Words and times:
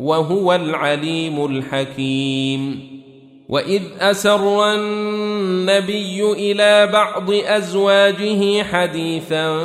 وهو 0.00 0.54
العليم 0.54 1.46
الحكيم. 1.46 2.88
وإذ 3.48 3.82
أسر 4.00 4.74
النبي 4.74 6.32
إلى 6.32 6.86
بعض 6.86 7.30
أزواجه 7.30 8.62
حديثا 8.62 9.58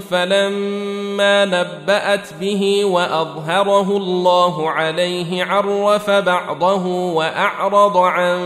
فلما 0.00 1.44
نبأت 1.44 2.28
به 2.40 2.84
وأظهره 2.84 3.96
الله 3.96 4.70
عليه 4.70 5.44
عرف 5.44 6.10
بعضه 6.10 6.86
وأعرض 6.86 7.96
عن 7.96 8.40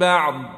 بعض. 0.00 0.57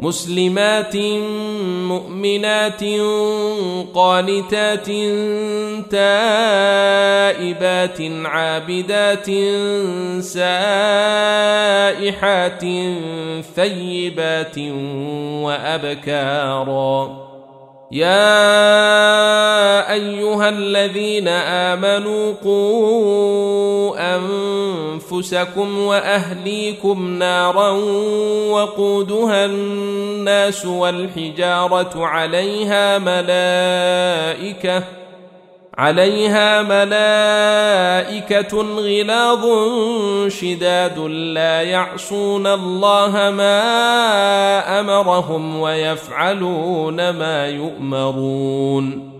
مسلمات 0.00 0.96
مؤمنات 1.92 2.84
قانتات 3.94 4.88
تائبات 5.90 7.98
عابدات 8.24 9.28
سائحات 10.22 11.44
ثيبات 13.56 14.58
وأبكارا. 15.44 16.96
يا 17.92 19.39
أيها 19.92 20.48
الذين 20.48 21.28
آمنوا 21.28 22.34
قوا 22.44 24.16
أنفسكم 24.16 25.78
وأهليكم 25.78 27.10
نارا 27.18 27.70
وقودها 28.50 29.44
الناس 29.44 30.66
والحجارة 30.66 32.06
عليها 32.06 32.98
ملائكة 32.98 34.84
عليها 35.78 36.62
ملائكة 36.62 38.56
غلاظ 38.60 39.46
شداد 40.28 40.98
لا 41.08 41.62
يعصون 41.62 42.46
الله 42.46 43.30
ما 43.30 44.80
أمرهم 44.80 45.60
ويفعلون 45.60 47.10
ما 47.10 47.48
يؤمرون 47.48 49.19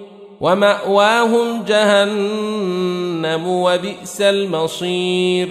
ومأواهم 0.41 1.63
جهنم 1.67 3.47
وبئس 3.47 4.21
المصير. 4.21 5.47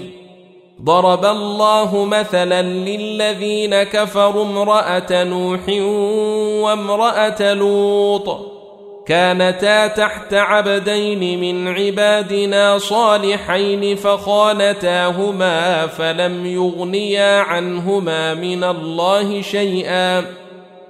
ضرب 0.85 1.25
الله 1.25 2.05
مثلا 2.05 2.63
للذين 2.63 3.83
كفروا 3.83 4.45
امرأة 4.45 5.25
نوح 5.25 5.61
وامرأة 6.65 7.55
لوط. 7.55 8.51
كانتا 9.07 9.87
تحت 9.87 10.35
عبدين 10.35 11.41
من 11.41 11.69
عبادنا 11.69 12.79
صالحين 12.79 13.97
فخانتاهما 13.97 15.87
فلم 15.87 16.47
يغنيا 16.47 17.41
عنهما 17.41 18.35
من 18.35 18.65
الله 18.65 19.43
شيئا. 19.43 20.25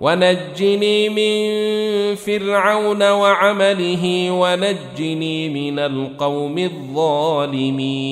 ونجني 0.00 1.08
من 1.08 2.14
فرعون 2.14 3.02
وعمله 3.02 4.30
ونجني 4.30 5.48
من 5.48 5.78
القوم 5.78 6.58
الظالمين. 6.58 8.08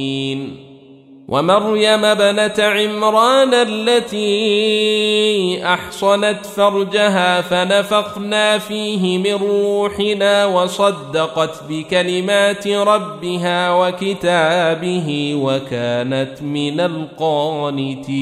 ومريم 1.29 2.05
ابنة 2.05 2.55
عمران 2.59 3.55
التي 3.55 4.27
أحصنت 5.65 6.47
فرجها 6.47 7.41
فنفخنا 7.41 8.59
فيه 8.59 9.19
من 9.19 9.35
روحنا 9.35 10.47
وصدقت 10.47 11.63
بكلمات 11.69 12.69
ربها 12.69 13.75
وكتابه 13.75 15.35
وكانت 15.43 16.43
من 16.43 16.81
القانتين. 16.81 18.17